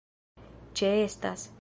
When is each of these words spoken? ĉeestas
ĉeestas 0.81 1.47